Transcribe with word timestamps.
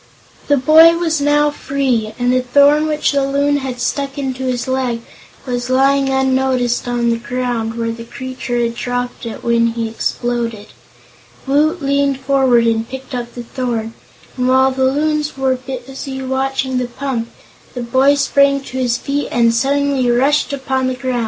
The 0.47 0.57
boy 0.57 0.97
was 0.97 1.21
now 1.21 1.51
free, 1.51 2.15
and 2.17 2.33
the 2.33 2.41
thorn 2.41 2.87
which 2.87 3.11
the 3.11 3.23
Loon 3.23 3.57
had 3.57 3.79
stuck 3.79 4.17
into 4.17 4.45
his 4.45 4.67
leg 4.67 5.01
was 5.45 5.69
lying 5.69 6.09
unnoticed 6.09 6.87
on 6.87 7.11
the 7.11 7.17
ground, 7.19 7.75
where 7.75 7.91
the 7.91 8.03
creature 8.05 8.57
had 8.59 8.73
dropped 8.73 9.27
it 9.27 9.43
when 9.43 9.67
he 9.73 9.87
exploded. 9.87 10.69
Woot 11.45 11.83
leaned 11.83 12.19
forward 12.19 12.65
and 12.65 12.89
picked 12.89 13.13
up 13.13 13.35
the 13.35 13.43
thorn, 13.43 13.93
and 14.37 14.47
while 14.47 14.71
the 14.71 14.85
Loons 14.85 15.37
were 15.37 15.55
busy 15.55 16.23
watching 16.23 16.79
the 16.79 16.87
pump, 16.87 17.29
the 17.75 17.83
boy 17.83 18.15
sprang 18.15 18.61
to 18.61 18.79
his 18.79 18.97
feet 18.97 19.27
and 19.31 19.53
suddenly 19.53 20.09
rushed 20.09 20.51
upon 20.51 20.87
the 20.87 20.95
group. 20.95 21.19